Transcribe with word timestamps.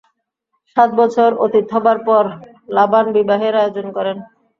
সাত 0.77 0.89
বছর 0.95 1.29
অতীত 1.37 1.65
হবার 1.73 1.97
পর 2.07 2.23
লাবান 2.69 3.05
বিবাহের 3.15 3.53
আয়োজন 3.61 3.87
করেন। 3.97 4.17